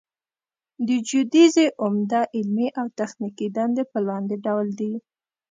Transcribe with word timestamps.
د 0.87 0.89
جیودیزي 1.07 1.65
عمده 1.83 2.21
علمي 2.35 2.67
او 2.79 2.85
تخنیکي 2.99 3.47
دندې 3.57 3.83
په 3.91 3.99
لاندې 4.07 4.35
ډول 4.45 4.67
دي 4.79 4.93